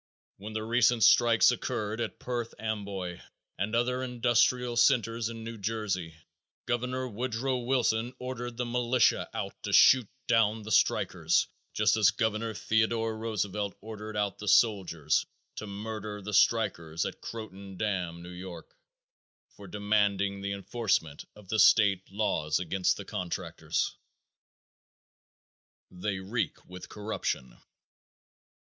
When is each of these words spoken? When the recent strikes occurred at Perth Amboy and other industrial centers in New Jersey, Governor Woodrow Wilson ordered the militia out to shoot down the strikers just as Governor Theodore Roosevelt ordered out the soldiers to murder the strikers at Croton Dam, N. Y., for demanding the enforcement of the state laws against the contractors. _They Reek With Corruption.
When 0.37 0.53
the 0.53 0.63
recent 0.63 1.03
strikes 1.03 1.51
occurred 1.51 2.01
at 2.01 2.17
Perth 2.17 2.55
Amboy 2.57 3.21
and 3.59 3.75
other 3.75 4.01
industrial 4.01 4.75
centers 4.75 5.29
in 5.29 5.43
New 5.43 5.59
Jersey, 5.59 6.15
Governor 6.65 7.07
Woodrow 7.07 7.57
Wilson 7.59 8.15
ordered 8.17 8.57
the 8.57 8.65
militia 8.65 9.29
out 9.31 9.53
to 9.61 9.71
shoot 9.71 10.07
down 10.25 10.63
the 10.63 10.71
strikers 10.71 11.45
just 11.75 11.97
as 11.97 12.09
Governor 12.09 12.55
Theodore 12.55 13.15
Roosevelt 13.15 13.77
ordered 13.79 14.17
out 14.17 14.39
the 14.39 14.47
soldiers 14.47 15.27
to 15.57 15.67
murder 15.67 16.19
the 16.19 16.33
strikers 16.33 17.05
at 17.05 17.21
Croton 17.21 17.77
Dam, 17.77 18.25
N. 18.25 18.43
Y., 18.43 18.61
for 19.55 19.67
demanding 19.67 20.41
the 20.41 20.53
enforcement 20.53 21.25
of 21.35 21.47
the 21.47 21.59
state 21.59 22.09
laws 22.09 22.59
against 22.59 22.97
the 22.97 23.05
contractors. 23.05 23.95
_They 25.93 26.19
Reek 26.27 26.65
With 26.65 26.89
Corruption. 26.89 27.55